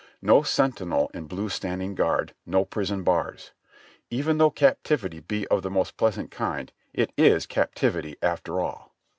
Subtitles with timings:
[0.23, 3.51] No sentinel in blue standing guard, no prison bars!
[4.09, 8.93] Even though captivity be of the most pleasant kind, it is captivity after all.